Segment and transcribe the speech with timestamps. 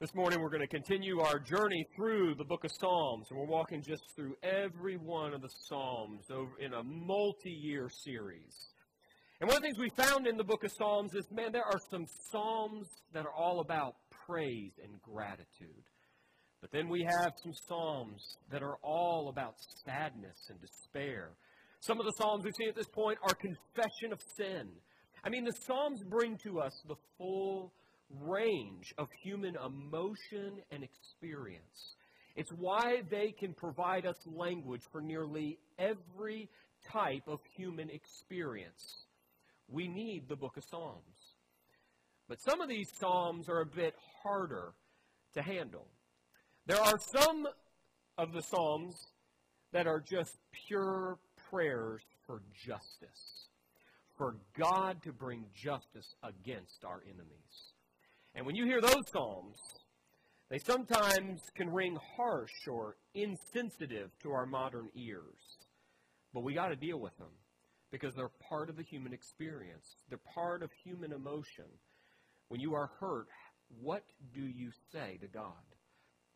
[0.00, 3.44] This morning we're going to continue our journey through the book of Psalms, and we're
[3.44, 6.24] walking just through every one of the Psalms
[6.58, 8.54] in a multi-year series.
[9.38, 11.66] And one of the things we found in the book of Psalms is, man, there
[11.66, 15.84] are some Psalms that are all about praise and gratitude.
[16.62, 21.32] But then we have some Psalms that are all about sadness and despair.
[21.80, 24.70] Some of the Psalms we see at this point are confession of sin.
[25.22, 27.74] I mean, the Psalms bring to us the full
[28.18, 31.94] range of human emotion and experience.
[32.36, 36.48] It's why they can provide us language for nearly every
[36.92, 39.04] type of human experience.
[39.68, 41.34] We need the book of Psalms.
[42.28, 44.72] But some of these Psalms are a bit harder
[45.34, 45.86] to handle.
[46.66, 47.46] There are some
[48.18, 48.94] of the Psalms
[49.72, 51.18] that are just pure
[51.50, 53.48] prayers for justice,
[54.16, 57.69] for God to bring justice against our enemies.
[58.34, 59.58] And when you hear those psalms,
[60.50, 65.38] they sometimes can ring harsh or insensitive to our modern ears.
[66.32, 67.32] But we got to deal with them
[67.90, 69.96] because they're part of the human experience.
[70.08, 71.66] They're part of human emotion.
[72.48, 73.26] When you are hurt,
[73.80, 75.52] what do you say to God?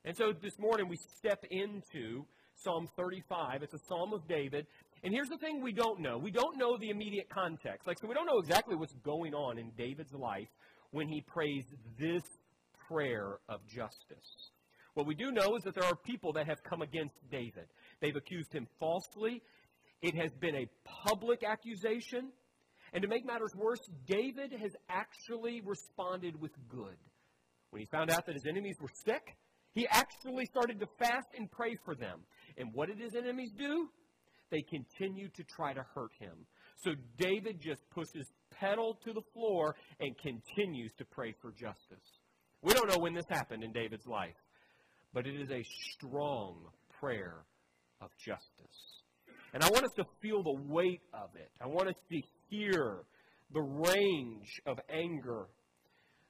[0.05, 2.25] And so this morning we step into
[2.57, 3.63] Psalm 35.
[3.63, 4.67] It's a Psalm of David.
[5.03, 6.19] And here's the thing we don't know.
[6.19, 7.87] We don't know the immediate context.
[7.87, 10.49] Like, so we don't know exactly what's going on in David's life
[10.95, 11.65] when he prays
[11.99, 12.23] this
[12.87, 14.53] prayer of justice.
[14.95, 17.67] What we do know is that there are people that have come against David.
[18.01, 19.43] They've accused him falsely.
[20.03, 20.69] It has been a
[21.05, 22.31] public accusation.
[22.93, 26.97] And to make matters worse, David has actually responded with good.
[27.71, 29.37] When he found out that his enemies were sick,
[29.73, 32.21] he actually started to fast and pray for them.
[32.57, 33.89] And what did his enemies do?
[34.53, 36.47] They continued to try to hurt him.
[36.83, 38.27] So David just pushes
[38.61, 42.21] pedal to the floor and continues to pray for justice.
[42.63, 44.37] We don't know when this happened in David's life,
[45.13, 46.57] but it is a strong
[47.01, 47.45] prayer
[48.01, 49.03] of justice.
[49.53, 51.51] And I want us to feel the weight of it.
[51.63, 53.05] I want us to hear
[53.53, 55.47] the range of anger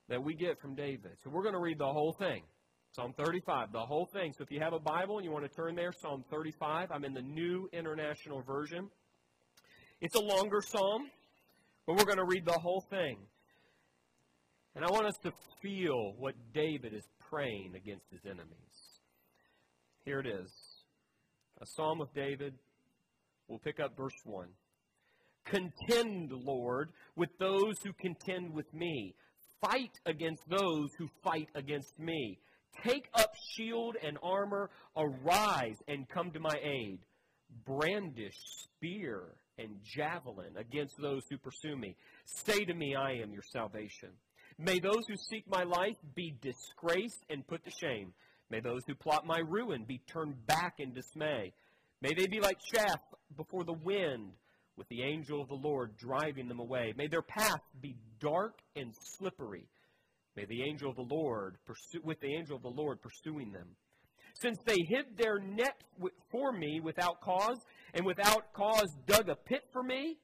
[0.09, 1.13] that we get from David.
[1.23, 2.43] So we're going to read the whole thing.
[2.93, 4.33] Psalm 35, the whole thing.
[4.37, 7.05] So if you have a Bible and you want to turn there, Psalm 35, I'm
[7.05, 8.89] in the New International Version.
[10.05, 11.09] It's a longer psalm.
[11.87, 13.17] But we're going to read the whole thing.
[14.77, 15.33] And I want us to
[15.63, 19.01] feel what David is praying against his enemies.
[20.05, 20.51] Here it is
[21.63, 22.53] a psalm of David.
[23.49, 24.49] We'll pick up verse 1.
[25.47, 29.15] Contend, Lord, with those who contend with me.
[29.63, 32.39] Fight against those who fight against me.
[32.83, 34.69] Take up shield and armor.
[34.97, 36.99] Arise and come to my aid.
[37.65, 38.35] Brandish
[38.65, 41.97] spear and javelin against those who pursue me.
[42.25, 44.11] Say to me, I am your salvation.
[44.59, 48.13] May those who seek my life be disgraced and put to shame.
[48.51, 51.53] May those who plot my ruin be turned back in dismay.
[52.01, 53.01] May they be like chaff
[53.37, 54.33] before the wind,
[54.77, 56.93] with the angel of the Lord driving them away.
[56.97, 59.69] May their path be dark and slippery.
[60.37, 63.69] May the angel of the Lord pursue, with the angel of the Lord pursuing them.
[64.35, 65.77] Since they hid their net
[66.31, 67.59] for me without cause,
[67.95, 70.19] and without cause dug a pit for me,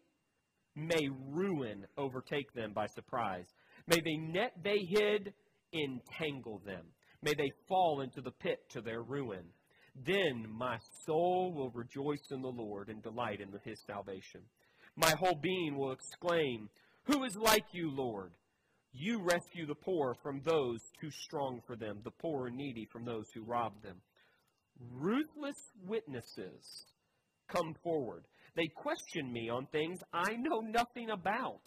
[0.74, 3.46] may ruin overtake them by surprise.
[3.86, 5.32] May the net they hid
[5.72, 6.84] entangle them.
[7.22, 9.44] May they fall into the pit to their ruin.
[10.04, 14.40] Then my soul will rejoice in the Lord and delight in his salvation.
[14.96, 16.68] My whole being will exclaim,
[17.04, 18.32] Who is like you, Lord?
[18.92, 23.04] You rescue the poor from those too strong for them, the poor and needy from
[23.04, 23.96] those who rob them.
[24.92, 26.86] Ruthless witnesses
[27.52, 28.24] come forward.
[28.56, 31.62] They question me on things I know nothing about.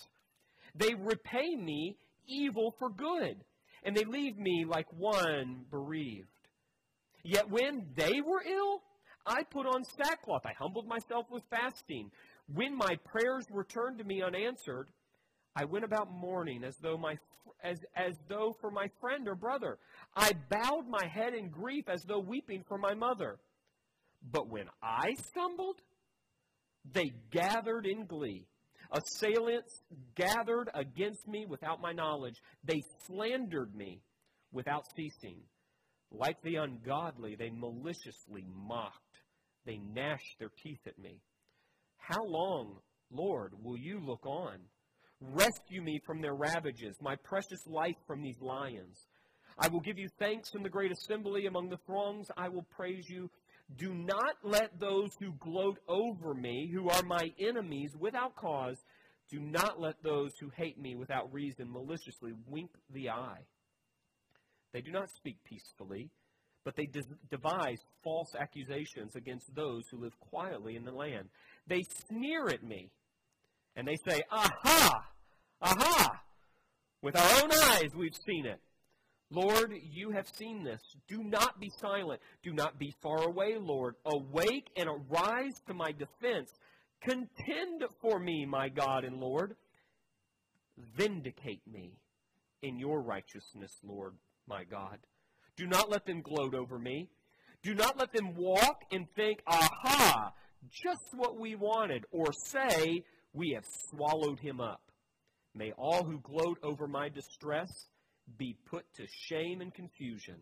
[0.75, 3.44] They repay me evil for good,
[3.83, 6.27] and they leave me like one bereaved.
[7.23, 8.81] Yet when they were ill,
[9.25, 10.45] I put on sackcloth.
[10.45, 12.11] I humbled myself with fasting.
[12.53, 14.89] When my prayers returned to me unanswered,
[15.55, 17.17] I went about mourning as though my
[17.63, 19.77] as as though for my friend or brother.
[20.15, 23.38] I bowed my head in grief as though weeping for my mother.
[24.31, 25.81] But when I stumbled,
[26.91, 28.47] they gathered in glee.
[28.91, 29.81] Assailants
[30.15, 32.35] gathered against me without my knowledge.
[32.63, 34.01] They slandered me
[34.51, 35.41] without ceasing.
[36.11, 38.99] Like the ungodly, they maliciously mocked.
[39.65, 41.21] They gnashed their teeth at me.
[41.97, 42.77] How long,
[43.11, 44.59] Lord, will you look on?
[45.21, 49.07] Rescue me from their ravages, my precious life from these lions.
[49.57, 52.27] I will give you thanks in the great assembly among the throngs.
[52.35, 53.29] I will praise you
[53.77, 58.77] do not let those who gloat over me, who are my enemies without cause,
[59.29, 63.41] do not let those who hate me without reason maliciously wink the eye.
[64.73, 66.09] They do not speak peacefully,
[66.63, 66.89] but they
[67.29, 71.29] devise false accusations against those who live quietly in the land.
[71.67, 72.89] They sneer at me,
[73.75, 75.05] and they say, Aha!
[75.61, 76.21] Aha!
[77.01, 78.59] With our own eyes we've seen it.
[79.33, 80.80] Lord, you have seen this.
[81.07, 82.21] Do not be silent.
[82.44, 83.95] Do not be far away, Lord.
[84.06, 86.51] Awake and arise to my defense.
[87.01, 89.56] Contend for me, my God and Lord.
[90.95, 91.97] Vindicate me
[92.62, 94.13] in your righteousness, Lord,
[94.47, 95.00] my God.
[95.57, 97.09] Do not let them gloat over me.
[97.63, 100.31] Do not let them walk and think, aha,
[100.69, 103.03] just what we wanted, or say,
[103.33, 104.81] we have swallowed him up.
[105.56, 107.69] May all who gloat over my distress
[108.37, 110.35] be put to shame and confusion.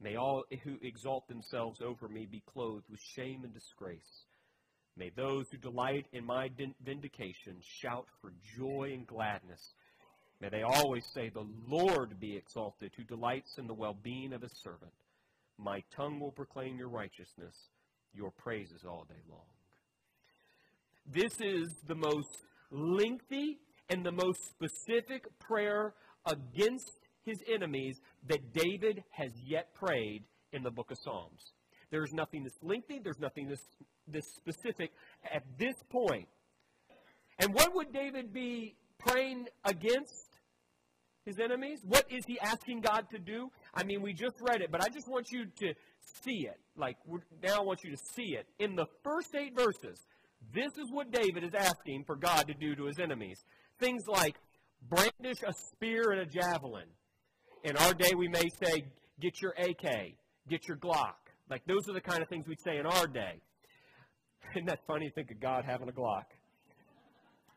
[0.00, 4.24] May all who exalt themselves over me be clothed with shame and disgrace.
[4.96, 6.50] May those who delight in my
[6.84, 9.74] vindication shout for joy and gladness.
[10.40, 14.42] May they always say, The Lord be exalted, who delights in the well being of
[14.42, 14.92] his servant.
[15.58, 17.54] My tongue will proclaim your righteousness,
[18.14, 19.40] your praises all day long.
[21.06, 23.58] This is the most lengthy
[23.90, 25.94] and the most specific prayer
[26.26, 31.52] against his enemies that David has yet prayed in the book of Psalms.
[31.90, 33.60] There's nothing this lengthy, there's nothing this,
[34.06, 34.92] this specific
[35.32, 36.28] at this point.
[37.38, 40.28] And what would David be praying against
[41.24, 41.80] his enemies?
[41.84, 43.50] What is he asking God to do?
[43.74, 45.74] I mean, we just read it, but I just want you to
[46.22, 46.58] see it.
[46.76, 46.96] Like,
[47.42, 48.46] now I want you to see it.
[48.58, 49.98] In the first eight verses,
[50.54, 53.42] this is what David is asking for God to do to his enemies.
[53.78, 54.36] Things like
[54.88, 56.86] brandish a spear and a javelin.
[57.62, 58.84] In our day, we may say,
[59.20, 60.14] get your AK,
[60.48, 61.14] get your Glock.
[61.50, 63.34] Like, those are the kind of things we'd say in our day.
[64.56, 66.24] Isn't that funny to think of God having a Glock?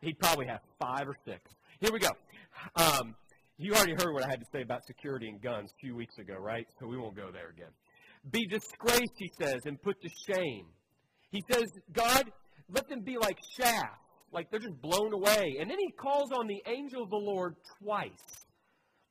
[0.02, 1.40] He'd probably have five or six.
[1.80, 2.10] Here we go.
[2.76, 3.16] Um,
[3.58, 6.18] you already heard what I had to say about security and guns a few weeks
[6.18, 6.68] ago, right?
[6.80, 7.72] So we won't go there again.
[8.30, 10.66] Be disgraced, he says, and put to shame.
[11.32, 12.30] He says, God,
[12.70, 13.98] let them be like chaff,
[14.34, 15.56] like they're just blown away.
[15.60, 18.46] And then he calls on the angel of the Lord twice.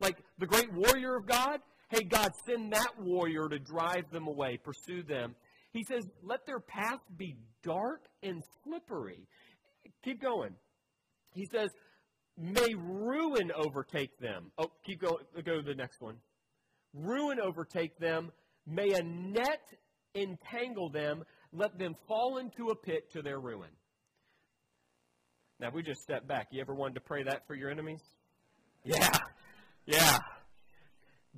[0.02, 4.58] Like the great warrior of God, hey, God, send that warrior to drive them away,
[4.62, 5.36] pursue them.
[5.72, 9.28] He says, let their path be dark and slippery.
[10.04, 10.54] Keep going.
[11.32, 11.70] He says,
[12.36, 14.50] may ruin overtake them.
[14.58, 15.24] Oh, keep going.
[15.44, 16.16] Go to the next one.
[16.92, 18.32] Ruin overtake them.
[18.66, 19.62] May a net
[20.14, 21.22] entangle them.
[21.52, 23.70] Let them fall into a pit to their ruin.
[25.60, 28.02] Now, if we just step back, you ever wanted to pray that for your enemies?
[28.84, 29.08] Yeah.
[29.86, 30.18] Yeah.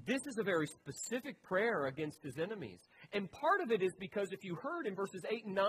[0.07, 2.81] This is a very specific prayer against his enemies.
[3.13, 5.65] And part of it is because if you heard in verses 8 and 9,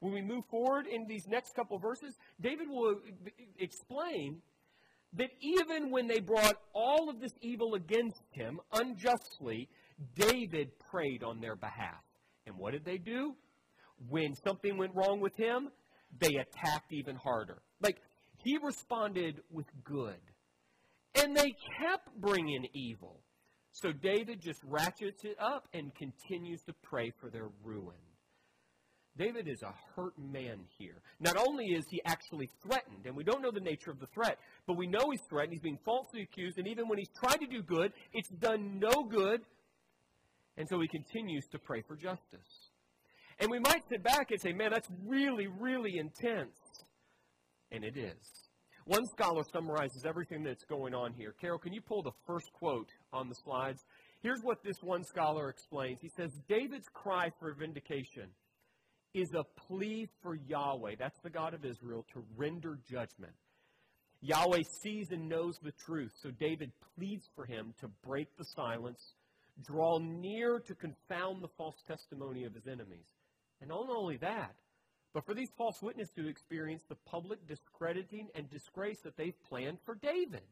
[0.00, 2.96] when we move forward in these next couple verses, David will
[3.58, 4.42] explain
[5.14, 9.68] that even when they brought all of this evil against him unjustly,
[10.16, 12.02] David prayed on their behalf.
[12.46, 13.34] And what did they do?
[14.08, 15.68] When something went wrong with him,
[16.18, 17.62] they attacked even harder.
[17.80, 17.98] Like,
[18.38, 20.18] he responded with good.
[21.14, 23.20] And they kept bringing evil.
[23.72, 27.96] So David just ratchets it up and continues to pray for their ruin.
[29.16, 31.02] David is a hurt man here.
[31.20, 34.38] Not only is he actually threatened, and we don't know the nature of the threat,
[34.66, 35.52] but we know he's threatened.
[35.52, 39.04] He's being falsely accused, and even when he's tried to do good, it's done no
[39.04, 39.42] good.
[40.56, 42.70] And so he continues to pray for justice.
[43.38, 46.58] And we might sit back and say, man, that's really, really intense.
[47.70, 48.41] And it is.
[48.84, 51.34] One scholar summarizes everything that's going on here.
[51.40, 53.80] Carol, can you pull the first quote on the slides?
[54.22, 55.98] Here's what this one scholar explains.
[56.00, 58.28] He says, David's cry for vindication
[59.14, 63.34] is a plea for Yahweh, that's the God of Israel, to render judgment.
[64.20, 69.14] Yahweh sees and knows the truth, so David pleads for him to break the silence,
[69.64, 73.06] draw near to confound the false testimony of his enemies.
[73.60, 74.54] And not only that,
[75.14, 79.78] but for these false witnesses to experience the public discrediting and disgrace that they've planned
[79.84, 80.42] for David.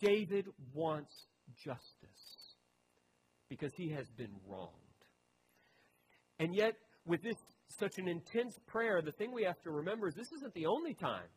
[0.00, 1.14] David wants
[1.62, 2.54] justice
[3.48, 4.72] because he has been wronged.
[6.38, 6.74] And yet,
[7.06, 7.36] with this
[7.78, 10.94] such an intense prayer, the thing we have to remember is this isn't the only
[10.94, 11.28] time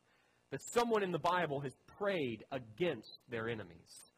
[0.52, 4.14] that someone in the Bible has prayed against their enemies.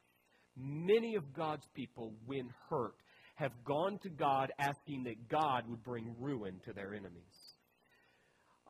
[0.55, 2.95] Many of God's people, when hurt,
[3.35, 7.38] have gone to God asking that God would bring ruin to their enemies.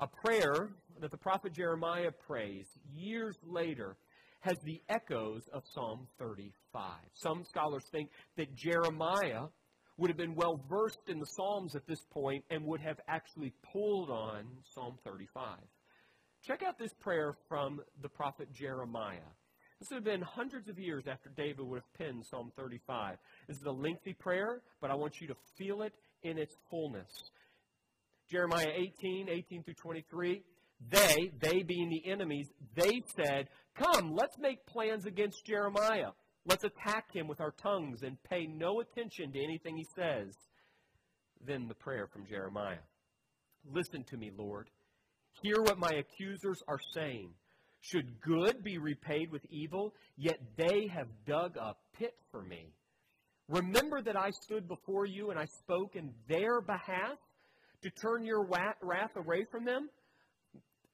[0.02, 0.70] A prayer
[1.02, 2.66] that the prophet Jeremiah prays
[2.96, 3.98] years later
[4.40, 6.94] has the echoes of Psalm 35.
[7.14, 9.48] Some scholars think that Jeremiah
[9.98, 13.54] would have been well versed in the Psalms at this point and would have actually
[13.74, 15.58] pulled on Psalm 35.
[16.48, 19.18] Check out this prayer from the prophet Jeremiah.
[19.82, 23.18] This would have been hundreds of years after David would have penned Psalm 35.
[23.50, 27.12] This is a lengthy prayer, but I want you to feel it in its fullness.
[28.30, 30.44] Jeremiah 18, 18 through 23.
[30.90, 36.12] They, they being the enemies, they said, Come, let's make plans against Jeremiah.
[36.46, 40.34] Let's attack him with our tongues and pay no attention to anything he says.
[41.46, 42.80] Then the prayer from Jeremiah
[43.72, 44.70] Listen to me, Lord.
[45.42, 47.32] Hear what my accusers are saying.
[47.82, 49.94] Should good be repaid with evil?
[50.18, 52.74] Yet they have dug a pit for me.
[53.48, 57.18] Remember that I stood before you and I spoke in their behalf
[57.84, 59.90] to turn your wrath away from them?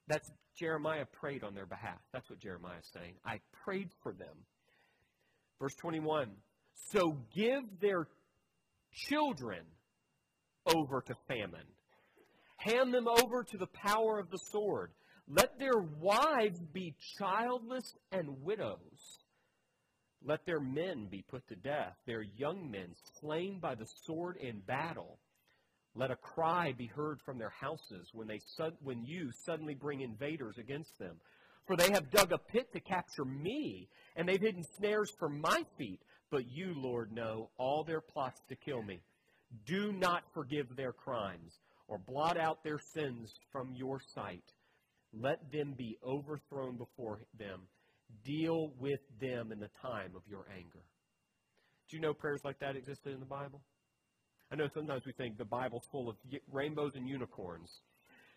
[0.08, 1.98] That's Jeremiah prayed on their behalf.
[2.12, 3.14] That's what Jeremiah is saying.
[3.24, 4.36] I prayed for them.
[5.60, 6.30] Verse 21
[6.92, 8.08] So give their
[8.92, 9.62] children
[10.74, 11.66] over to famine,
[12.56, 14.92] hand them over to the power of the sword.
[15.28, 19.18] Let their wives be childless and widows.
[20.24, 24.60] Let their men be put to death, their young men slain by the sword in
[24.60, 25.18] battle.
[25.96, 28.40] Let a cry be heard from their houses when, they,
[28.82, 31.16] when you suddenly bring invaders against them.
[31.66, 35.64] For they have dug a pit to capture me, and they've hidden snares for my
[35.78, 36.00] feet.
[36.30, 39.00] But you, Lord, know all their plots to kill me.
[39.64, 44.44] Do not forgive their crimes, or blot out their sins from your sight.
[45.14, 47.62] Let them be overthrown before them.
[48.24, 50.84] Deal with them in the time of your anger.
[51.88, 53.62] Do you know prayers like that existed in the Bible?
[54.50, 56.16] I know sometimes we think the Bible's full of
[56.52, 57.68] rainbows and unicorns.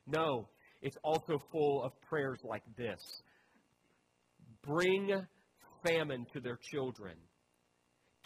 [0.07, 0.49] No,
[0.81, 2.99] it's also full of prayers like this
[4.63, 5.25] Bring
[5.85, 7.15] famine to their children,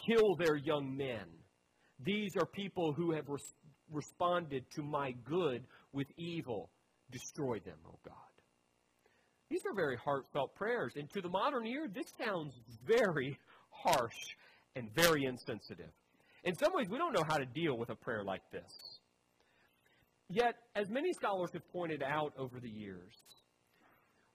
[0.06, 1.26] kill their young men.
[2.00, 3.54] These are people who have res-
[3.90, 6.70] responded to my good with evil.
[7.12, 8.14] Destroy them, O oh God.
[9.50, 10.94] These are very heartfelt prayers.
[10.96, 12.54] And to the modern ear, this sounds
[12.86, 13.38] very
[13.70, 14.36] harsh
[14.74, 15.92] and very insensitive.
[16.44, 19.00] In some ways, we don't know how to deal with a prayer like this.
[20.28, 23.12] Yet, as many scholars have pointed out over the years,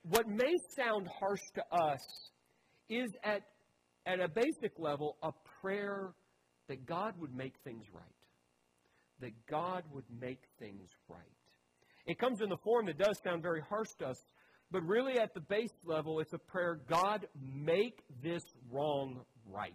[0.03, 1.99] what may sound harsh to us
[2.89, 3.43] is at,
[4.05, 6.13] at a basic level a prayer
[6.67, 8.03] that God would make things right.
[9.21, 11.19] That God would make things right.
[12.05, 14.17] It comes in the form that does sound very harsh to us,
[14.71, 19.73] but really, at the base level, it's a prayer God, make this wrong right.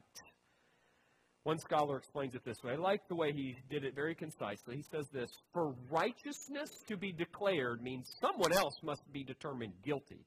[1.44, 2.72] One scholar explains it this way.
[2.72, 4.76] I like the way he did it very concisely.
[4.76, 10.24] He says this For righteousness to be declared means someone else must be determined guilty.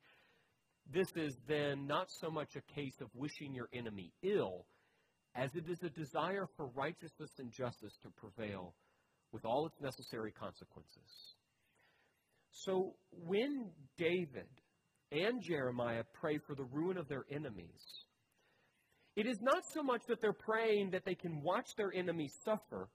[0.94, 4.66] This is then not so much a case of wishing your enemy ill
[5.36, 8.76] as it is a desire for righteousness and justice to prevail
[9.32, 11.36] with all its necessary consequences.
[12.52, 14.48] So when David
[15.12, 18.06] and Jeremiah pray for the ruin of their enemies,
[19.18, 22.88] it is not so much that they're praying that they can watch their enemy suffer,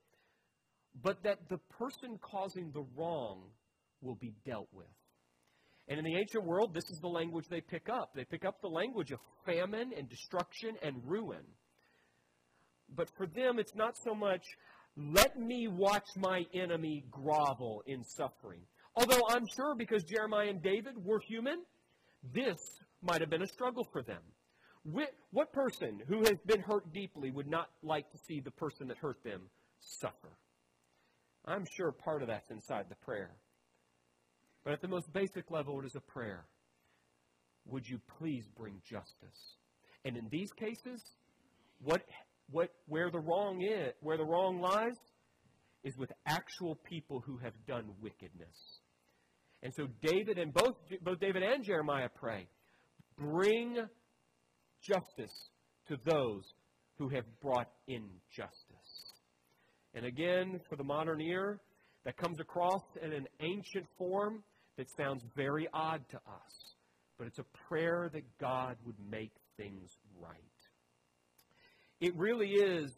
[1.03, 3.43] but that the person causing the wrong
[4.01, 4.87] will be dealt with.
[5.89, 8.13] And in the ancient world, this is the language they pick up.
[8.15, 11.43] They pick up the language of famine and destruction and ruin.
[12.95, 14.45] But for them, it's not so much,
[14.97, 18.61] let me watch my enemy grovel in suffering.
[18.95, 21.65] Although I'm sure because Jeremiah and David were human,
[22.33, 22.61] this
[23.03, 24.23] might have been a struggle for them.
[24.85, 28.99] What person who has been hurt deeply would not like to see the person that
[28.99, 29.43] hurt them
[29.81, 30.37] suffer?
[31.45, 33.31] I'm sure part of that's inside the prayer.
[34.65, 36.45] But at the most basic level, it is a prayer.
[37.67, 39.57] Would you please bring justice?
[40.05, 41.01] And in these cases,
[41.83, 42.03] what,
[42.51, 44.97] what, where the wrong is, where the wrong lies,
[45.85, 48.57] is with actual people who have done wickedness.
[49.63, 52.47] And so David and both, both David and Jeremiah pray,
[53.17, 53.77] bring
[54.83, 55.51] justice
[55.89, 56.43] to those
[56.99, 59.13] who have brought injustice.
[59.95, 61.61] And again, for the modern ear,
[62.05, 64.43] that comes across in an ancient form
[64.77, 66.75] that sounds very odd to us.
[67.19, 70.37] But it's a prayer that God would make things right.
[72.01, 72.91] It really is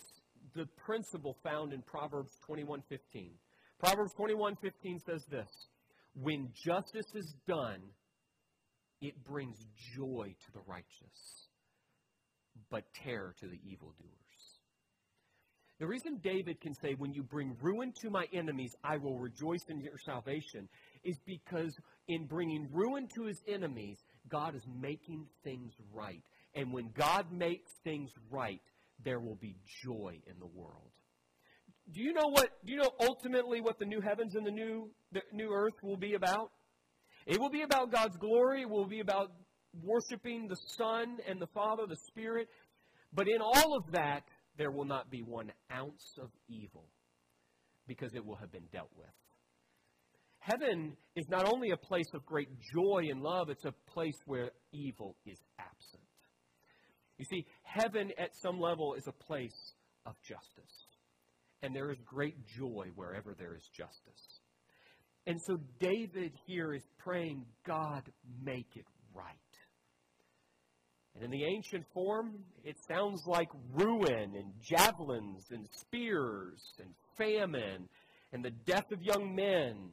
[0.55, 3.38] the principle found in Proverbs 21:15.
[3.79, 5.69] Proverbs 21:15 says this,
[6.14, 7.83] when justice is done,
[9.00, 9.59] it brings
[9.97, 11.44] joy to the righteous,
[12.70, 14.14] but terror to the evildoers.
[15.80, 19.64] The reason David can say, When you bring ruin to my enemies, I will rejoice
[19.68, 20.68] in your salvation,
[21.02, 21.76] is because
[22.08, 26.23] in bringing ruin to his enemies, God is making things right.
[26.54, 28.61] And when God makes things right,
[29.04, 30.92] there will be joy in the world.
[31.92, 34.90] Do you know what do you know ultimately what the new heavens and the new
[35.12, 36.50] the new earth will be about?
[37.26, 39.32] It will be about God's glory, it will be about
[39.83, 42.49] worshiping the Son and the Father, the Spirit.
[43.12, 44.23] But in all of that,
[44.57, 46.85] there will not be one ounce of evil
[47.87, 49.09] because it will have been dealt with.
[50.38, 54.50] Heaven is not only a place of great joy and love, it's a place where
[54.73, 56.02] evil is absent.
[57.16, 59.73] You see, heaven at some level is a place
[60.04, 60.87] of justice.
[61.62, 64.40] And there is great joy wherever there is justice.
[65.26, 68.02] And so David here is praying, God,
[68.43, 69.44] make it right.
[71.14, 72.33] And in the ancient form,
[72.64, 77.88] it sounds like ruin and javelins and spears and famine
[78.33, 79.90] and the death of young men.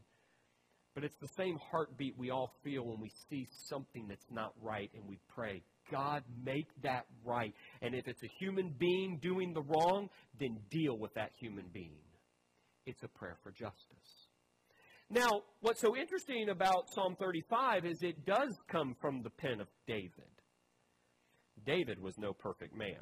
[0.95, 4.89] But it's the same heartbeat we all feel when we see something that's not right
[4.95, 5.61] and we pray,
[5.91, 7.53] God, make that right.
[7.81, 10.09] And if it's a human being doing the wrong,
[10.39, 12.01] then deal with that human being.
[12.85, 14.27] It's a prayer for justice.
[15.09, 19.67] Now, what's so interesting about Psalm 35 is it does come from the pen of
[19.85, 20.40] David.
[21.65, 23.01] David was no perfect man.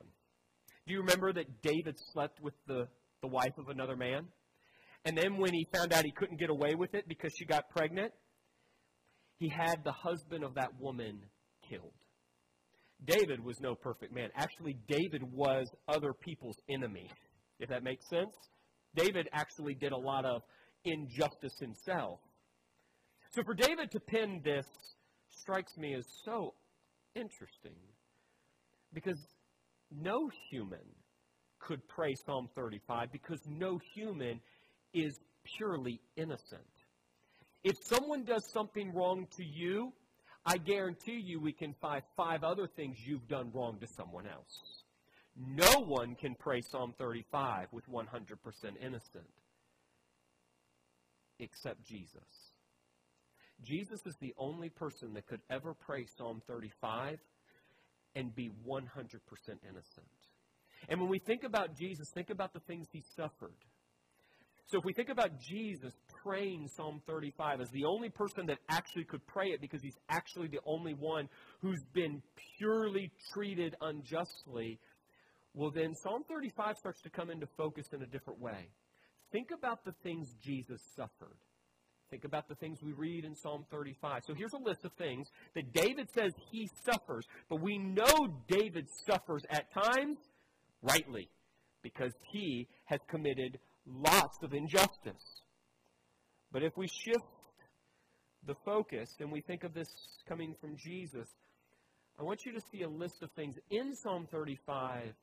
[0.87, 2.87] Do you remember that David slept with the,
[3.21, 4.27] the wife of another man?
[5.05, 7.69] And then when he found out he couldn't get away with it because she got
[7.69, 8.11] pregnant,
[9.37, 11.21] he had the husband of that woman
[11.69, 11.93] killed.
[13.05, 14.29] David was no perfect man.
[14.35, 17.09] Actually, David was other people's enemy,
[17.59, 18.35] if that makes sense.
[18.95, 20.41] David actually did a lot of
[20.83, 22.19] injustice himself.
[23.31, 24.65] So for David to pen this
[25.29, 26.55] strikes me as so
[27.15, 27.77] interesting
[28.93, 29.19] because
[29.91, 30.79] no human
[31.59, 34.39] could pray Psalm 35 because no human
[34.93, 35.19] is
[35.57, 36.61] purely innocent.
[37.63, 39.91] If someone does something wrong to you,
[40.45, 44.83] I guarantee you we can find five other things you've done wrong to someone else.
[45.37, 48.05] No one can pray Psalm 35 with 100%
[48.81, 49.25] innocent
[51.39, 52.23] except Jesus.
[53.63, 57.19] Jesus is the only person that could ever pray Psalm 35
[58.15, 58.81] and be 100%
[59.63, 60.07] innocent.
[60.87, 63.55] And when we think about Jesus, think about the things he suffered.
[64.67, 69.03] So if we think about Jesus praying Psalm 35 as the only person that actually
[69.03, 71.27] could pray it because he's actually the only one
[71.59, 72.21] who's been
[72.57, 74.79] purely treated unjustly,
[75.55, 78.69] well, then Psalm 35 starts to come into focus in a different way.
[79.31, 81.37] Think about the things Jesus suffered.
[82.09, 84.23] Think about the things we read in Psalm 35.
[84.25, 88.87] So here's a list of things that David says he suffers, but we know David
[89.07, 90.17] suffers at times
[90.81, 91.29] rightly
[91.83, 95.43] because he has committed lots of injustice.
[96.51, 97.25] But if we shift
[98.45, 99.87] the focus and we think of this
[100.27, 101.27] coming from Jesus,
[102.19, 105.13] I want you to see a list of things in Psalm 35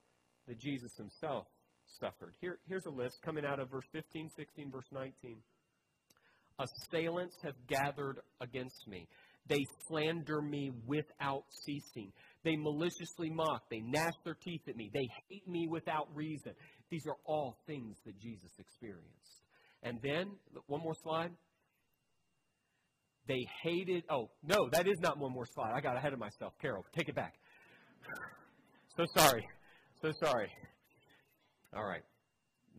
[0.46, 1.46] that Jesus himself
[2.00, 2.34] suffered.
[2.40, 5.36] Here, here's a list coming out of verse 15, 16, verse 19.
[6.58, 9.08] Assailants have gathered against me.
[9.48, 12.12] They slander me without ceasing.
[12.44, 13.62] They maliciously mock.
[13.70, 14.90] They gnash their teeth at me.
[14.92, 16.52] They hate me without reason.
[16.90, 19.42] These are all things that Jesus experienced.
[19.82, 20.32] And then,
[20.66, 21.30] one more slide.
[23.28, 25.72] They hated, oh, no, that is not one more slide.
[25.74, 26.54] I got ahead of myself.
[26.60, 27.34] Carol, take it back.
[28.96, 29.46] So sorry.
[30.00, 30.48] So sorry.
[31.76, 32.00] All right.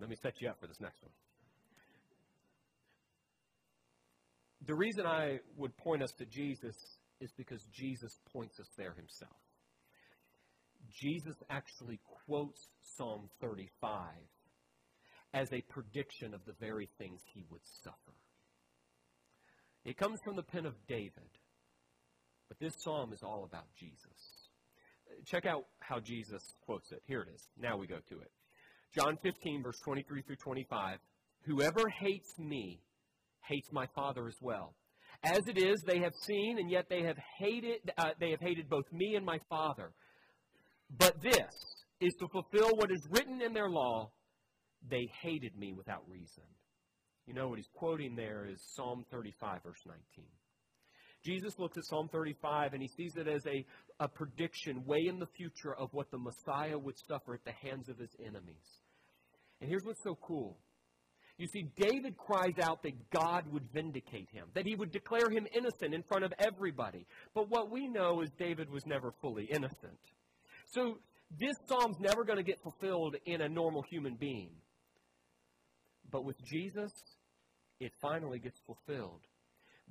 [0.02, 1.12] Let me set you up for this next one.
[4.68, 6.76] The reason I would point us to Jesus
[7.22, 9.32] is because Jesus points us there himself.
[10.94, 14.02] Jesus actually quotes Psalm 35
[15.34, 18.14] as a prediction of the very things he would suffer.
[19.86, 21.32] It comes from the pen of David,
[22.50, 24.50] but this psalm is all about Jesus.
[25.26, 27.02] Check out how Jesus quotes it.
[27.06, 27.42] Here it is.
[27.58, 28.32] Now we go to it.
[28.94, 31.00] John 15, verse 23 through 25.
[31.46, 32.82] Whoever hates me
[33.48, 34.76] hates my Father as well.
[35.24, 37.92] As it is, they have seen, and yet they have hated.
[37.98, 39.92] Uh, they have hated both me and my Father.
[40.98, 41.54] But this
[42.00, 44.12] is to fulfill what is written in their law.
[44.90, 46.44] They hated me without reason.
[47.26, 50.26] You know what he's quoting there is Psalm 35, verse 19.
[51.26, 53.66] Jesus looks at Psalm 35 and he sees it as a,
[54.00, 57.90] a prediction way in the future of what the Messiah would suffer at the hands
[57.90, 58.80] of his enemies.
[59.60, 60.58] And here's what's so cool.
[61.38, 65.46] You see, David cries out that God would vindicate him, that he would declare him
[65.56, 67.06] innocent in front of everybody.
[67.36, 70.00] But what we know is David was never fully innocent.
[70.74, 70.98] So
[71.40, 74.50] this psalm's never going to get fulfilled in a normal human being.
[76.12, 76.92] But with Jesus,
[77.80, 79.22] it finally gets fulfilled.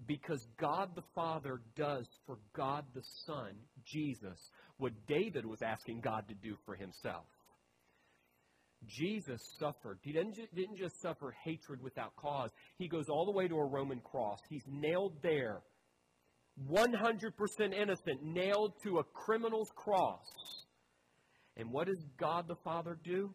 [0.06, 3.52] Because God the Father does for God the Son,
[3.84, 7.24] Jesus, what David was asking God to do for himself.
[8.88, 9.98] Jesus suffered.
[10.02, 12.50] He didn't, didn't just suffer hatred without cause.
[12.78, 14.38] He goes all the way to a Roman cross.
[14.48, 15.62] He's nailed there
[16.70, 17.32] 100%
[17.74, 20.26] innocent, nailed to a criminal's cross.
[21.56, 23.34] And what does God the Father do?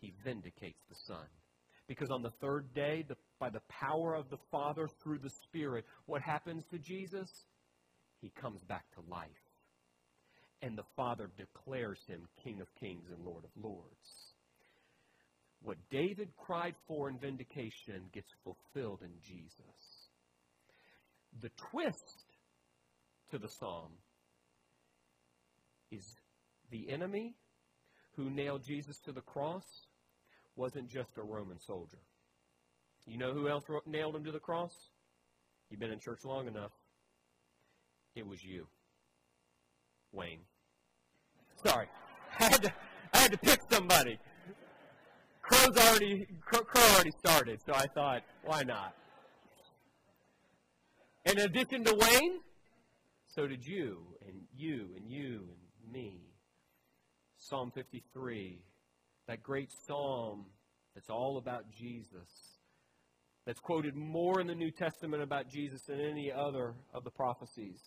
[0.00, 1.26] He vindicates the Son.
[1.86, 5.84] Because on the third day, the, by the power of the Father through the Spirit,
[6.06, 7.28] what happens to Jesus?
[8.20, 9.28] He comes back to life.
[10.62, 14.34] And the Father declares him King of Kings and Lord of Lords.
[15.62, 20.08] What David cried for in vindication gets fulfilled in Jesus.
[21.40, 22.24] The twist
[23.30, 23.92] to the psalm
[25.90, 26.04] is
[26.70, 27.34] the enemy
[28.16, 29.64] who nailed Jesus to the cross
[30.56, 31.98] wasn't just a Roman soldier.
[33.06, 34.72] You know who else nailed him to the cross?
[35.70, 36.72] You've been in church long enough.
[38.14, 38.66] It was you,
[40.12, 40.40] Wayne.
[41.64, 41.86] Sorry,
[42.40, 42.72] I had to,
[43.12, 44.18] I had to pick somebody.
[45.42, 46.60] Crow's already Crow
[46.94, 48.94] already started, so I thought, why not?
[51.24, 52.40] In addition to Wayne,
[53.26, 56.20] so did you, and you, and you, and me.
[57.36, 58.58] Psalm 53,
[59.26, 60.46] that great psalm
[60.94, 62.58] that's all about Jesus,
[63.46, 67.80] that's quoted more in the New Testament about Jesus than any other of the prophecies.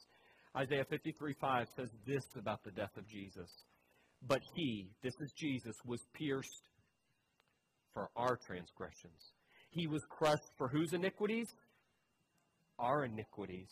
[0.55, 3.49] Isaiah 53 5 says this about the death of Jesus.
[4.27, 6.69] But he, this is Jesus, was pierced
[7.93, 9.33] for our transgressions.
[9.71, 11.47] He was crushed for whose iniquities?
[12.77, 13.69] Our iniquities.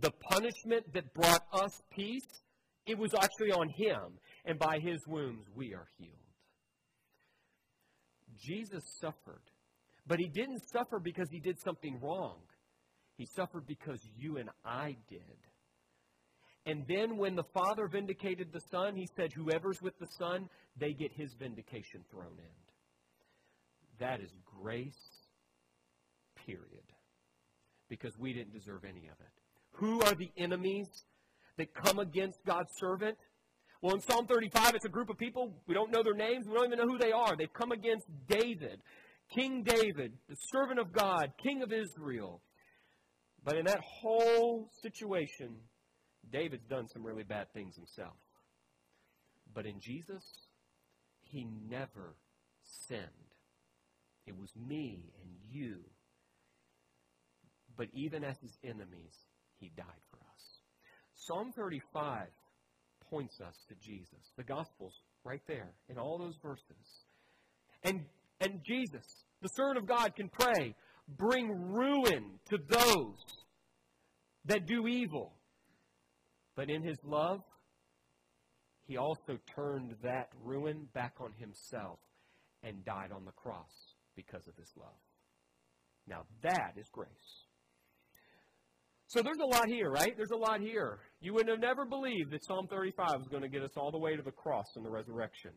[0.00, 2.42] The punishment that brought us peace,
[2.86, 6.14] it was actually on him, and by his wounds we are healed.
[8.38, 9.42] Jesus suffered,
[10.06, 12.38] but he didn't suffer because he did something wrong.
[13.16, 15.20] He suffered because you and I did.
[16.70, 20.92] And then when the Father vindicated the Son, he said, Whoever's with the Son, they
[20.92, 22.60] get his vindication thrown in.
[23.98, 24.30] That is
[24.62, 25.26] grace,
[26.46, 26.84] period.
[27.88, 29.32] Because we didn't deserve any of it.
[29.72, 30.86] Who are the enemies
[31.56, 33.18] that come against God's servant?
[33.82, 35.52] Well, in Psalm 35, it's a group of people.
[35.66, 36.46] We don't know their names.
[36.46, 37.34] We don't even know who they are.
[37.36, 38.80] They've come against David,
[39.34, 42.40] King David, the servant of God, King of Israel.
[43.44, 45.56] But in that whole situation,
[46.32, 48.16] David's done some really bad things himself.
[49.54, 50.22] But in Jesus,
[51.22, 52.14] he never
[52.88, 53.00] sinned.
[54.26, 55.80] It was me and you.
[57.76, 59.14] But even as his enemies,
[59.58, 60.60] he died for us.
[61.14, 62.26] Psalm 35
[63.10, 64.32] points us to Jesus.
[64.36, 67.04] The Gospel's right there in all those verses.
[67.82, 68.04] And,
[68.40, 69.04] and Jesus,
[69.42, 70.74] the Son of God, can pray,
[71.08, 73.16] bring ruin to those
[74.46, 75.32] that do evil.
[76.60, 77.40] But in his love,
[78.86, 81.98] he also turned that ruin back on himself
[82.62, 83.72] and died on the cross
[84.14, 85.00] because of his love.
[86.06, 87.08] Now, that is grace.
[89.06, 90.12] So there's a lot here, right?
[90.14, 90.98] There's a lot here.
[91.22, 93.98] You would have never believed that Psalm 35 was going to get us all the
[93.98, 95.52] way to the cross and the resurrection.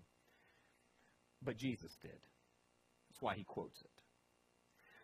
[1.43, 2.11] But Jesus did.
[2.11, 3.92] That's why he quotes it.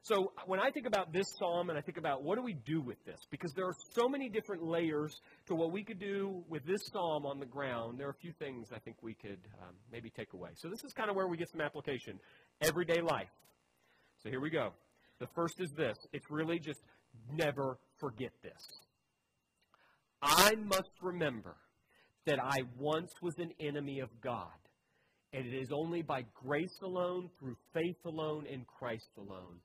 [0.10, 2.82] So when I think about this psalm and I think about what do we do
[2.82, 6.65] with this, because there are so many different layers to what we could do with
[6.65, 9.76] this psalm on the ground, there are a few things I think we could um,
[9.91, 10.50] maybe take away.
[10.56, 12.19] So this is kind of where we get some application.
[12.60, 13.30] Everyday life.
[14.24, 14.72] So here we go.
[15.19, 16.82] The first is this it's really just
[17.32, 18.80] never forget this.
[20.24, 21.56] I must remember
[22.26, 24.48] that I once was an enemy of God,
[25.34, 29.60] and it is only by grace alone, through faith alone, in Christ alone,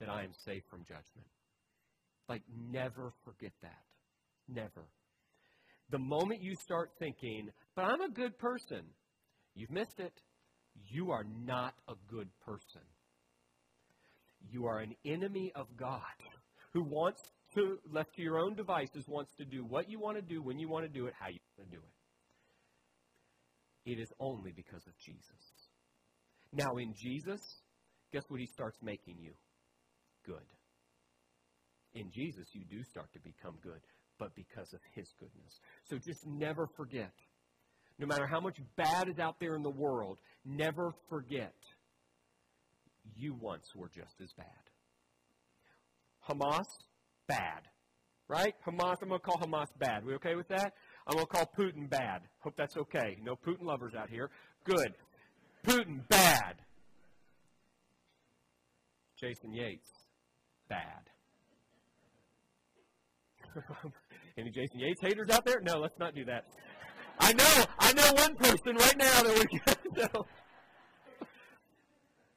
[0.00, 1.28] that I am safe from judgment.
[2.28, 3.82] Like, never forget that.
[4.48, 4.86] Never.
[5.90, 8.82] The moment you start thinking, but I'm a good person,
[9.54, 10.12] you've missed it.
[10.88, 12.82] You are not a good person.
[14.50, 16.00] You are an enemy of God
[16.72, 17.20] who wants
[17.54, 20.58] to, left to your own devices, wants to do what you want to do, when
[20.58, 23.92] you want to do it, how you want to do it.
[23.92, 25.24] It is only because of Jesus.
[26.52, 27.40] Now, in Jesus,
[28.12, 29.32] guess what he starts making you?
[30.26, 30.46] Good.
[31.94, 33.80] In Jesus, you do start to become good,
[34.18, 35.60] but because of his goodness.
[35.88, 37.12] So just never forget.
[37.98, 41.54] No matter how much bad is out there in the world, never forget
[43.16, 44.46] you once were just as bad.
[46.28, 46.66] Hamas,
[47.26, 47.62] bad.
[48.28, 48.54] Right?
[48.66, 50.04] Hamas, I'm going to call Hamas bad.
[50.04, 50.74] We okay with that?
[51.06, 52.22] I'm going to call Putin bad.
[52.38, 53.18] Hope that's okay.
[53.22, 54.30] No Putin lovers out here.
[54.64, 54.94] Good.
[55.66, 56.54] Putin bad.
[59.18, 59.90] Jason Yates
[60.70, 61.10] bad.
[64.38, 65.60] Any Jason Yates haters out there?
[65.60, 66.44] No, let's not do that.
[67.18, 69.76] I know, I know one person right now that we can.
[70.12, 70.26] So.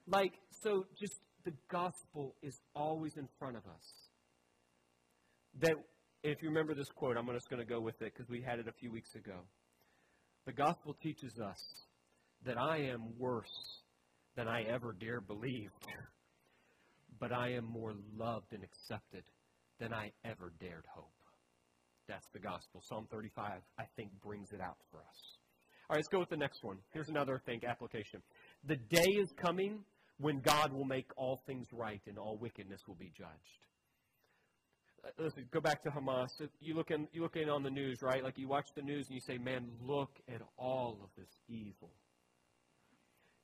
[0.05, 4.09] Like, so just the gospel is always in front of us.
[5.61, 5.75] That
[6.23, 8.59] if you remember this quote, I'm just going to go with it because we had
[8.59, 9.39] it a few weeks ago.
[10.45, 11.59] The gospel teaches us
[12.45, 13.81] that I am worse
[14.35, 15.71] than I ever dare believed,
[17.23, 19.23] but I am more loved and accepted
[19.79, 21.07] than I ever dared hope.
[22.09, 22.81] That's the gospel.
[22.83, 25.37] Psalm 35, I think, brings it out for us.
[25.89, 26.79] All right, let's go with the next one.
[26.91, 28.21] Here's another think application.
[28.67, 29.85] The day is coming
[30.17, 33.29] when God will make all things right and all wickedness will be judged.
[35.05, 36.27] Uh, listen, go back to Hamas.
[36.59, 38.21] You look in, you look in on the news, right?
[38.21, 41.91] Like you watch the news and you say, "Man, look at all of this evil."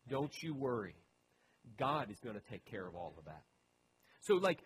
[0.10, 0.96] Don't you worry.
[1.78, 3.44] God is going to take care of all of that.
[4.22, 4.60] So, like,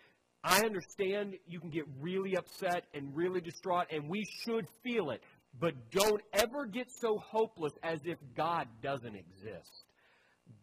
[0.43, 5.21] I understand you can get really upset and really distraught, and we should feel it.
[5.59, 9.85] But don't ever get so hopeless as if God doesn't exist.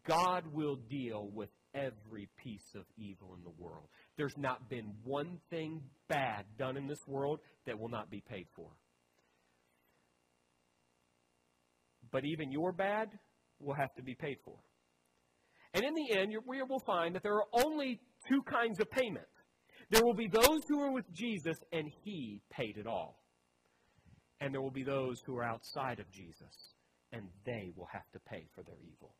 [0.07, 3.89] God will deal with every piece of evil in the world.
[4.17, 8.47] There's not been one thing bad done in this world that will not be paid
[8.55, 8.69] for.
[12.11, 13.09] But even your bad
[13.61, 14.57] will have to be paid for.
[15.73, 19.27] And in the end, we will find that there are only two kinds of payment.
[19.91, 23.21] There will be those who are with Jesus, and He paid it all.
[24.41, 26.75] And there will be those who are outside of Jesus,
[27.13, 29.15] and they will have to pay for their evil.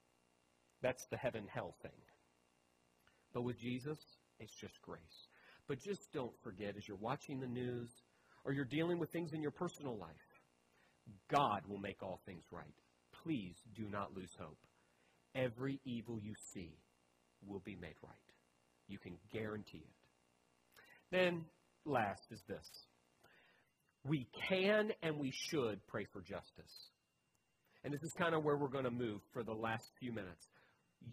[0.83, 1.91] That's the heaven hell thing.
[3.35, 3.99] But with Jesus,
[4.39, 5.29] it's just grace.
[5.69, 7.91] But just don't forget, as you're watching the news
[8.45, 10.09] or you're dealing with things in your personal life,
[11.31, 12.65] God will make all things right.
[13.23, 14.59] Please do not lose hope
[15.35, 16.79] every evil you see
[17.47, 18.30] will be made right.
[18.91, 19.95] You can guarantee it.
[21.11, 21.45] Then,
[21.87, 22.67] last is this
[24.05, 26.91] we can and we should pray for justice.
[27.85, 30.47] And this is kind of where we're going to move for the last few minutes.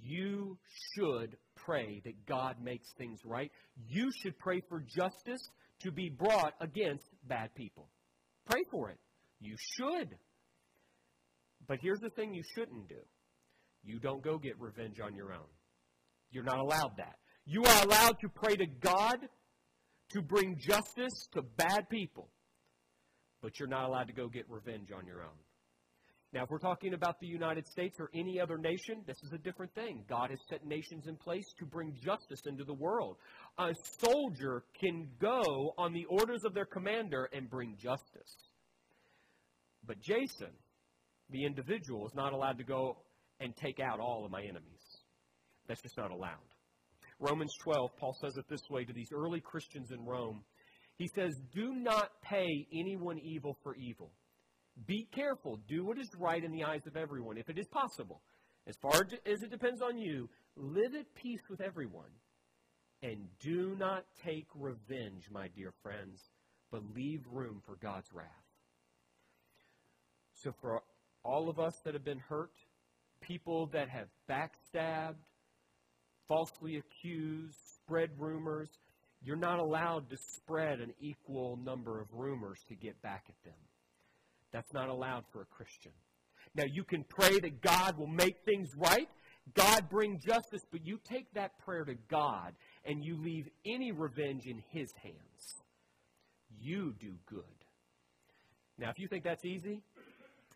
[0.01, 0.57] You
[0.93, 3.51] should pray that God makes things right.
[3.87, 5.41] You should pray for justice
[5.83, 7.89] to be brought against bad people.
[8.49, 8.99] Pray for it.
[9.39, 10.17] You should.
[11.67, 12.99] But here's the thing you shouldn't do
[13.83, 15.47] you don't go get revenge on your own.
[16.31, 17.15] You're not allowed that.
[17.49, 19.19] You are allowed to pray to God
[20.11, 22.29] to bring justice to bad people,
[23.41, 25.37] but you're not allowed to go get revenge on your own.
[26.33, 29.37] Now, if we're talking about the United States or any other nation, this is a
[29.37, 30.03] different thing.
[30.09, 33.15] God has set nations in place to bring justice into the world.
[33.57, 38.35] A soldier can go on the orders of their commander and bring justice.
[39.85, 40.51] But Jason,
[41.29, 42.97] the individual, is not allowed to go
[43.39, 44.83] and take out all of my enemies.
[45.69, 46.56] That's just not allowed.
[47.19, 50.43] Romans 12, Paul says it this way to these early Christians in Rome.
[50.97, 54.11] He says, Do not pay anyone evil for evil.
[54.85, 55.59] Be careful.
[55.67, 58.21] Do what is right in the eyes of everyone, if it is possible.
[58.67, 62.11] As far as it depends on you, live at peace with everyone.
[63.01, 66.19] And do not take revenge, my dear friends,
[66.71, 68.27] but leave room for God's wrath.
[70.33, 70.81] So, for
[71.23, 72.51] all of us that have been hurt,
[73.21, 75.15] people that have backstabbed,
[76.27, 78.69] falsely accused, spread rumors.
[79.23, 83.59] You're not allowed to spread an equal number of rumors to get back at them.
[84.51, 85.91] That's not allowed for a Christian.
[86.55, 89.07] Now, you can pray that God will make things right,
[89.53, 92.53] God bring justice, but you take that prayer to God
[92.85, 95.63] and you leave any revenge in His hands.
[96.59, 97.43] You do good.
[98.77, 99.81] Now, if you think that's easy,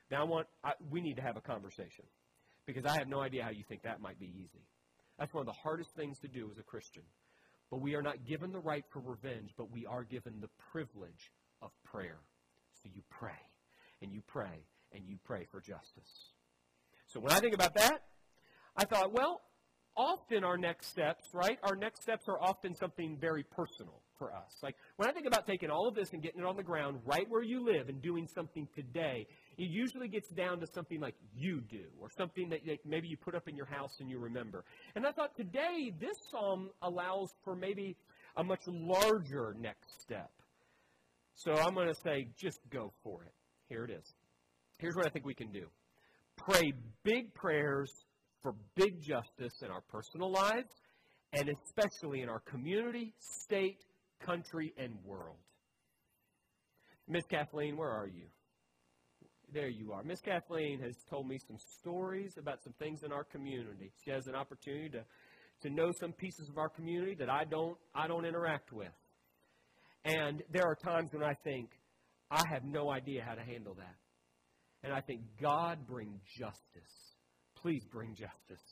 [0.09, 2.05] now I want I, we need to have a conversation
[2.65, 4.65] because I have no idea how you think that might be easy.
[5.21, 7.03] That's one of the hardest things to do as a Christian.
[7.69, 11.31] But we are not given the right for revenge, but we are given the privilege
[11.61, 12.17] of prayer.
[12.81, 13.39] So you pray,
[14.01, 16.31] and you pray, and you pray for justice.
[17.05, 17.99] So when I think about that,
[18.75, 19.41] I thought, well,
[19.95, 21.59] often our next steps, right?
[21.61, 24.57] Our next steps are often something very personal for us.
[24.63, 26.99] Like when I think about taking all of this and getting it on the ground
[27.05, 31.15] right where you live and doing something today, it usually gets down to something like
[31.35, 34.63] you do or something that maybe you put up in your house and you remember.
[34.95, 37.95] And I thought today this psalm allows for maybe
[38.37, 40.31] a much larger next step.
[41.35, 43.33] So I'm going to say just go for it.
[43.67, 44.13] Here it is.
[44.77, 45.67] Here's what I think we can do.
[46.37, 47.91] Pray big prayers
[48.41, 50.71] for big justice in our personal lives
[51.33, 53.79] and especially in our community, state,
[54.19, 55.37] country, and world.
[57.07, 58.25] Miss Kathleen, where are you?
[59.53, 60.01] There you are.
[60.03, 63.91] Miss Kathleen has told me some stories about some things in our community.
[64.05, 65.03] She has an opportunity to,
[65.63, 68.93] to know some pieces of our community that I don't I don't interact with.
[70.05, 71.69] And there are times when I think,
[72.31, 73.95] I have no idea how to handle that.
[74.83, 77.15] And I think, God, bring justice.
[77.57, 78.65] Please bring justice.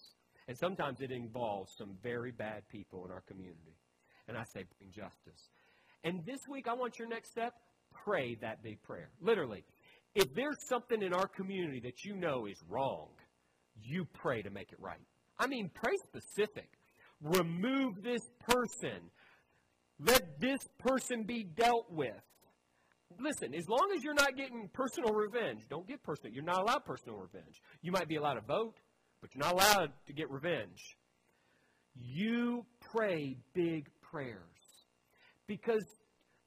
[0.48, 3.76] And sometimes it involves some very bad people in our community.
[4.30, 5.42] And I say, bring justice.
[6.06, 7.54] And this week, I want your next step
[8.06, 9.10] pray that big prayer.
[9.22, 9.64] Literally,
[10.16, 13.10] if there's something in our community that you know is wrong,
[13.82, 15.00] you pray to make it right.
[15.38, 16.70] I mean, pray specific.
[17.22, 19.12] Remove this person.
[20.00, 22.14] Let this person be dealt with.
[23.20, 26.34] Listen, as long as you're not getting personal revenge, don't get personal.
[26.34, 27.62] You're not allowed personal revenge.
[27.82, 28.76] You might be allowed to vote,
[29.22, 30.98] but you're not allowed to get revenge.
[31.96, 34.40] You pray big prayers.
[35.48, 35.84] Because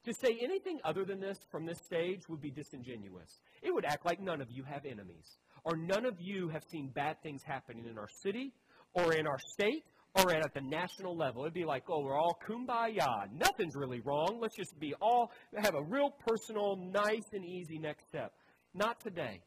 [0.05, 3.39] to say anything other than this from this stage would be disingenuous.
[3.63, 6.89] It would act like none of you have enemies, or none of you have seen
[6.93, 8.53] bad things happening in our city,
[8.93, 9.83] or in our state,
[10.15, 11.43] or at the national level.
[11.43, 13.31] It'd be like, oh, we're all kumbaya.
[13.33, 14.37] Nothing's really wrong.
[14.41, 18.33] Let's just be all, have a real personal, nice, and easy next step.
[18.73, 19.41] Not today.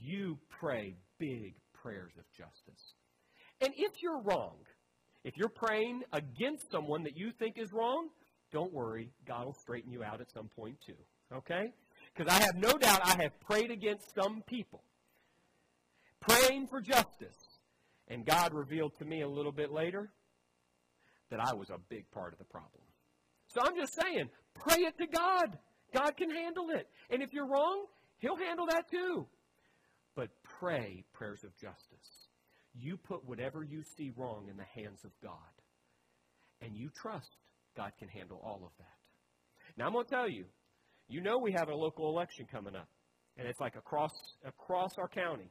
[0.00, 2.94] You pray big prayers of justice.
[3.60, 4.56] And if you're wrong,
[5.24, 8.08] if you're praying against someone that you think is wrong,
[8.52, 9.10] don't worry.
[9.26, 10.94] God will straighten you out at some point too.
[11.34, 11.72] Okay?
[12.16, 14.82] Because I have no doubt I have prayed against some people.
[16.20, 17.36] Praying for justice.
[18.08, 20.10] And God revealed to me a little bit later
[21.30, 22.82] that I was a big part of the problem.
[23.48, 25.58] So I'm just saying, pray it to God.
[25.92, 26.88] God can handle it.
[27.10, 27.86] And if you're wrong,
[28.18, 29.26] He'll handle that too.
[30.14, 32.28] But pray prayers of justice.
[32.78, 35.32] You put whatever you see wrong in the hands of God.
[36.62, 37.30] And you trust
[37.76, 39.76] God can handle all of that.
[39.76, 40.46] Now I'm going to tell you,
[41.08, 42.88] you know we have a local election coming up.
[43.38, 44.12] And it's like across
[44.44, 45.50] across our county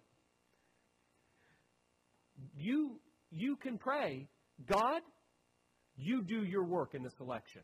[2.55, 2.99] you,
[3.31, 4.27] you can pray,
[4.65, 5.01] God,
[5.97, 7.61] you do your work in this election.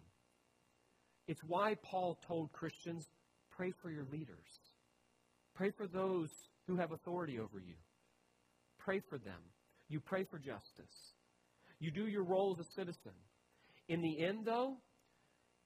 [1.27, 3.06] It's why Paul told Christians,
[3.51, 4.60] pray for your leaders.
[5.56, 6.30] Pray for those
[6.67, 7.75] who have authority over you.
[8.80, 9.39] Pray for them.
[9.89, 11.13] You pray for justice.
[11.80, 13.12] You do your role as a citizen.
[13.89, 14.77] In the end, though,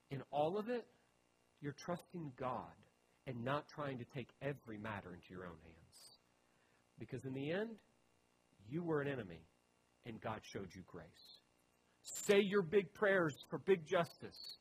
[0.10, 0.86] in all of it,
[1.66, 2.78] you're trusting God
[3.26, 6.20] and not trying to take every matter into your own hands.
[7.00, 7.72] Because in the end,
[8.70, 9.42] you were an enemy,
[10.06, 11.40] and God showed you grace.
[12.04, 14.60] Say your big prayers for big justice,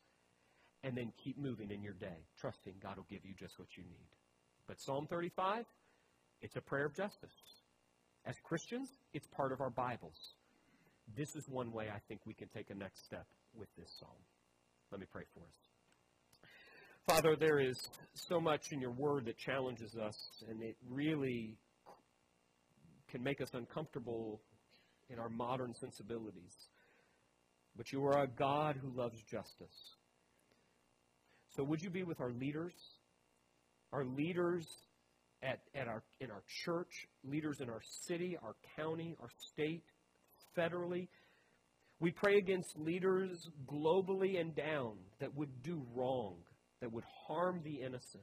[0.82, 3.82] and then keep moving in your day, trusting God will give you just what you
[3.82, 4.08] need.
[4.66, 5.66] But Psalm 35,
[6.40, 7.36] it's a prayer of justice.
[8.24, 10.36] As Christians, it's part of our Bibles.
[11.14, 14.10] This is one way I think we can take a next step with this psalm.
[14.90, 15.73] Let me pray for us.
[17.06, 17.78] Father, there is
[18.14, 20.16] so much in your word that challenges us,
[20.48, 21.58] and it really
[23.10, 24.40] can make us uncomfortable
[25.10, 26.54] in our modern sensibilities.
[27.76, 29.96] But you are a God who loves justice.
[31.54, 32.72] So would you be with our leaders,
[33.92, 34.66] our leaders
[35.42, 39.84] at, at our, in our church, leaders in our city, our county, our state,
[40.56, 41.08] federally?
[42.00, 46.36] We pray against leaders globally and down that would do wrong,
[46.84, 48.22] that would harm the innocent,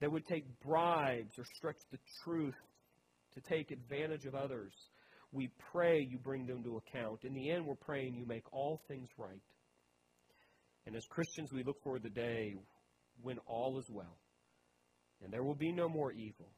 [0.00, 2.56] that would take bribes or stretch the truth
[3.34, 4.72] to take advantage of others.
[5.30, 7.20] We pray you bring them to account.
[7.22, 9.40] In the end, we're praying you make all things right.
[10.86, 12.56] And as Christians, we look to the day
[13.22, 14.18] when all is well,
[15.22, 16.50] and there will be no more evil,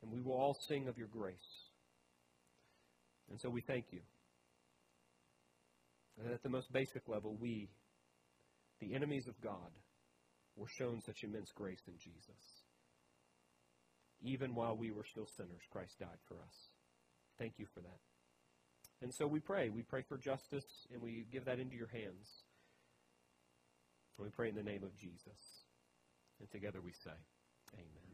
[0.00, 1.36] and we will all sing of your grace.
[3.30, 4.00] And so we thank you.
[6.22, 7.68] And at the most basic level, we,
[8.80, 9.70] the enemies of God,
[10.58, 12.64] were shown such immense grace in Jesus.
[14.20, 16.56] Even while we were still sinners, Christ died for us.
[17.38, 18.00] Thank you for that.
[19.00, 19.68] And so we pray.
[19.68, 22.26] We pray for justice, and we give that into your hands.
[24.18, 25.38] And we pray in the name of Jesus.
[26.40, 27.14] And together we say,
[27.74, 28.07] Amen.